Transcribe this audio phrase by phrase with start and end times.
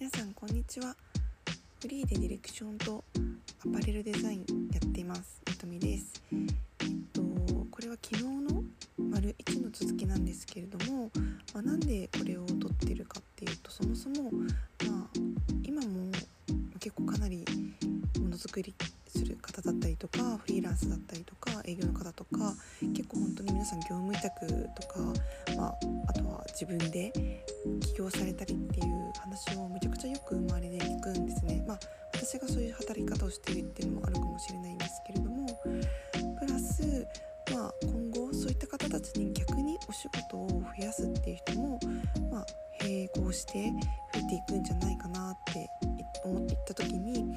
[0.00, 0.94] 皆さんこんにちは。
[1.80, 3.02] フリーでディレクションと
[3.66, 5.42] アパレルデザインやっています。
[5.48, 7.20] みとみですえっと
[7.68, 8.62] これは昨日の
[9.10, 11.10] 丸1の続きなんですけれども、
[11.52, 14.38] まあ、なんでこれを撮ってるかっていうとそもそもま
[15.04, 15.18] あ
[15.64, 16.12] 今も
[16.78, 17.44] 結構かなり
[18.20, 18.72] ものづくり
[19.08, 21.24] する方だったりとかフリーランスだったり
[23.68, 25.00] さん業務委託とか、
[25.56, 27.12] まあ、あとは自分で
[27.80, 31.62] 起業されたりっていう話をめちゃくちゃよく周りで聞くんですね。
[31.66, 31.78] まあ、
[32.14, 35.46] 私がそういう働き方をしてるっていうのもあるかもしれないんですけれども
[36.38, 37.06] プラス、
[37.54, 41.78] まあ、今後そういった方たちに逆にお仕事を増やすっていう人も、
[42.30, 42.46] まあ、
[42.80, 43.70] 並行して
[44.12, 45.68] 増えていくんじゃないかなって
[46.24, 47.30] 思っていった時に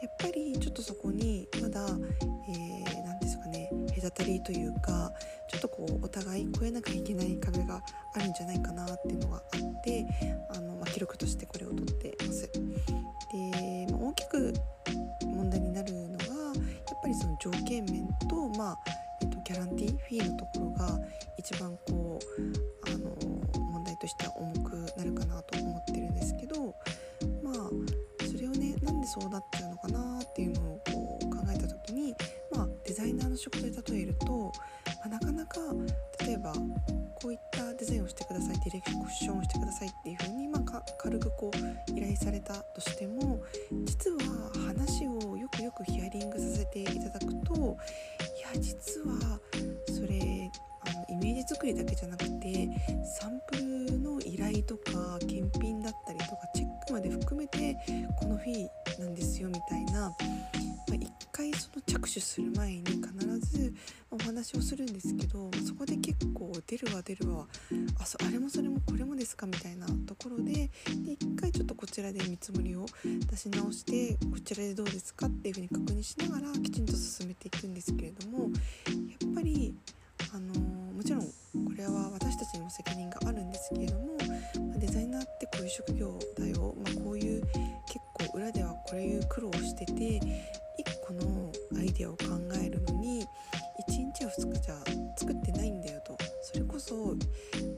[0.00, 2.00] やっぱりちょっとそこにまだ何、
[2.48, 3.63] えー、ですかね
[3.94, 5.12] 隔たりというか
[5.48, 7.82] ちょっとこうお互い越えなきゃいけない壁が
[8.14, 10.06] あるんじゃないかなっていうのがあって
[10.50, 12.50] あの、まあ、記録としてこれを取ってます。
[13.32, 14.54] で、まあ、大きく
[15.24, 16.30] 問題になるのがや
[16.94, 18.78] っぱりその条件面と、まあ
[19.22, 20.98] えっと、ギャランティーフィーのところが
[21.38, 23.16] 一番こうあの
[23.60, 26.74] 問題としては重くなるかなと思ってるんですけど
[27.42, 30.13] まあそれをねなんでそうなっちゃうのかな
[33.44, 35.60] 職で例えると、まあ、なかなか
[36.26, 36.52] 例えば
[37.20, 43.42] こういったデザインをしてくださいディレクションをしてくださいっていうふうに、まあ、軽くこう依頼されたとしても
[43.84, 44.18] 実は
[44.66, 47.76] 話をよくよくヒアリングさせていただくと
[48.36, 49.40] いや実は
[49.88, 50.50] それ
[50.86, 52.68] あのイメージ作りだけじゃなくて
[53.20, 57.76] サンプルの依頼とか検品だったりとかチェックまで含めて
[58.18, 60.08] このフィーなんですよみたいな、ま
[60.92, 63.13] あ、一回その着手する前に必ずお
[64.44, 67.46] 話をするんですけどそこで結構出るわ出るわ
[67.98, 79.74] あそあれもそれもこれもですかみたいなところでで一回ちょっとこちらで見積もりを出し直してこちらでどうですかっていうふうに確認しながらきちんと進めていくんですけれどもやっぱり
[80.34, 80.60] あの
[80.92, 84.18] もちろんこれは私たちにも責任があるんですけれども
[84.76, 87.42] デザイナーってこういう職業だよ、まあ、こういう
[87.86, 90.20] 結構裏ではこういう苦労をしてて1
[91.06, 92.26] 個のアイデアを考
[92.62, 93.26] えるのに
[93.80, 94.74] 1日2日じゃ
[95.16, 96.94] 作ってないんだよとそれこそ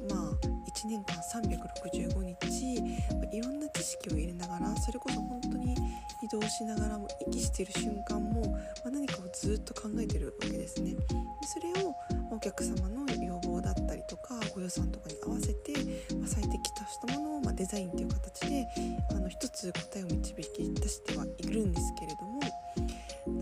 [0.09, 2.83] まあ1年間365日、
[3.15, 5.75] まあ、いろんな知識を入れながらそれこそ本当に
[6.23, 10.93] 移動しながらも息してる瞬間も、まあ、何かをずっと考えてるわけですね。
[10.93, 10.99] で
[11.47, 11.95] それを
[12.31, 15.73] お客様の要望だったりとかご予算とかに合わせて、
[16.15, 18.67] まあ、最適としたものを、まあ、デザインという形で
[19.11, 22.41] あの一つ答えを導き出してはいるんですけれども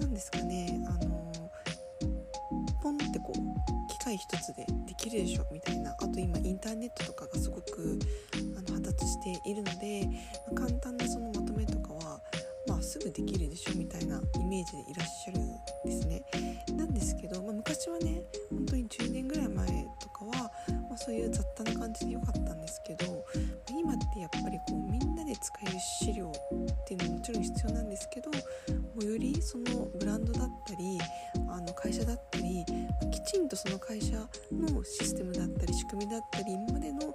[0.00, 0.63] 何ですかね
[3.24, 7.98] こう機械一つでできるでしょみたいなあと今インターネットとかがすごく
[8.56, 10.06] あの発達しているので、
[10.54, 12.20] まあ、簡単なそのまとめとかは、
[12.68, 15.48] まあ、すぐできるでしょみたいなイメージでいらっしゃるん
[15.84, 16.22] ですね。
[25.78, 28.38] 資料っていうのももちろん必要なんですけども
[29.00, 30.98] うよりそのブランドだったり
[31.48, 32.64] あの会社だったり
[33.10, 34.16] きちんとその会社
[34.52, 37.14] のシステムだったり仕組みだったりまでの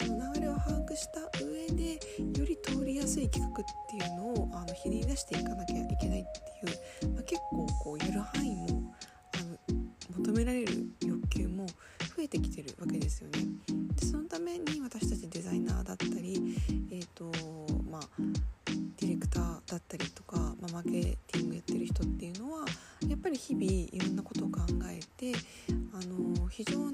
[0.00, 8.94] あの流れを把握した上でより通りやすい企画っていうのをあのひねり出していかなきゃいけないっていう、まあ、結構こうやる範囲も
[9.34, 9.78] あの
[10.18, 11.66] 求められる欲求も
[12.16, 13.67] 増えてきてるわけですよね。
[23.38, 24.60] 日々いろんなことを考
[24.90, 25.32] えて
[25.94, 26.90] あの非常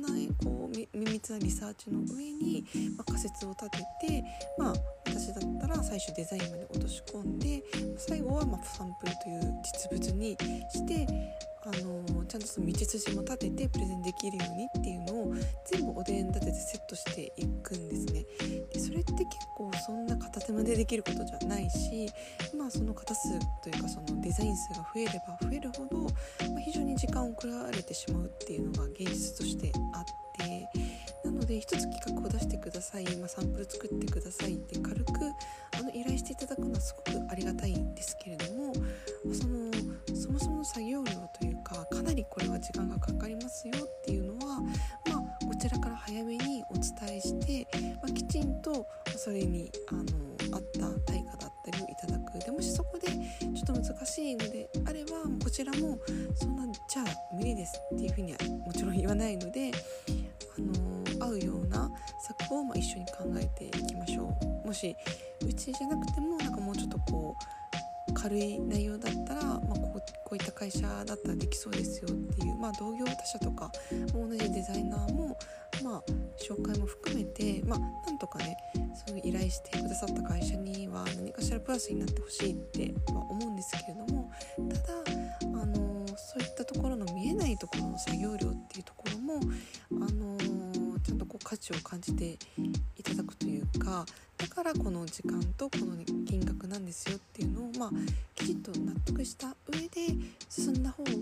[1.32, 2.64] なリサーチの上に、
[2.96, 4.24] まあ、仮説を立てて、
[4.58, 4.74] まあ、
[5.06, 7.62] 私だったら最初デザインまで落とし込んで
[7.96, 10.36] 最後はまサンプルという実物に
[10.70, 11.06] して
[11.66, 18.26] あのちゃんとその道筋も立ててプレゼンできるようにっていうのを全部お膳立ててセットしていくんですね。
[18.72, 22.06] でそれって結構そんな片手間でできることじゃないし、
[22.56, 23.30] まあ、その型数
[23.62, 26.02] というかそのデザイン数が増えれば増えるほど、
[26.52, 31.03] まあ、非常に時間を食らわれてしまうっていうのが現実としてあって。
[31.24, 35.10] なので一つ企画を出してください、まあ、サンプル作ってくださいって軽く
[35.78, 38.72] あの依頼していただくのはすごくありがたいんですけれども
[39.32, 39.70] その
[40.14, 44.68] そもそもの作業量というかかなりこれは時間がかかりますよっていうのは、ま
[45.16, 48.86] あ、こちらから早めにお伝えして、まあ、きちんと
[49.16, 50.02] それにあの
[50.56, 52.38] 合った対価だったりをいただく。
[52.38, 55.98] でもしそこでちょっと難しいのであればこちらも
[56.34, 59.70] そんなじゃあ無理ですっていうふうにはもちろん言わないので
[60.58, 61.90] あの合うような
[62.20, 64.66] 策をま一緒に考えていきましょう。
[64.66, 64.96] もし
[65.46, 73.70] うちじゃなくてもなんかもうちょっとこう軽い内容だったら、まあ、こうこういった会社だったらできそうですよっていう、まあ、同業他社とか
[74.12, 75.36] 同じデザイナーも、
[75.82, 76.02] まあ、
[76.40, 78.56] 紹介も含めて、まあ、なんとかね
[79.06, 88.93] そういう依頼してくださった会社には何かしらプラスになってほしいって、ま思うんですけれどもただあのそういったところの見えないところの作業量っていうと
[91.44, 92.38] 価値を感じて
[92.96, 94.04] いただくというか
[94.38, 95.96] だからこの時間とこの
[96.26, 97.90] 金額なんですよっていうのを、まあ、
[98.34, 100.14] きちっと納得した上で
[100.48, 101.12] 進んだ方が、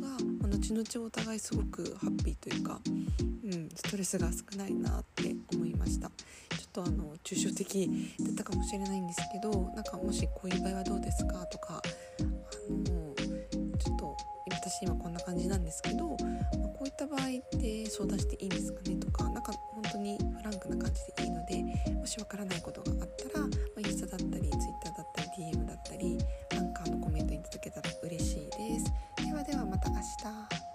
[0.41, 2.81] まあ、後々お互いすごくハッピーというか、
[3.45, 6.09] うん、ストレスが少ないなって思いました。
[6.09, 7.91] ちょっとあの抽象的
[8.21, 11.83] だったかもしれないんですけどなんかもしこういう場合はどうですかとか
[12.21, 13.15] あの
[13.79, 14.17] ちょっと
[14.51, 16.17] 私今こんな感じなんですけど、
[16.93, 23.49] った場合って相談していいんですかねとかなんか本当にフランクな感じでいいのでもしわからないことがあったら、ま
[23.79, 26.19] あ、インスタだったりツイッターだったり DM だったり
[26.57, 28.93] アンカーのコメントいただけたら嬉しいです。
[29.27, 30.72] ではではまた明日。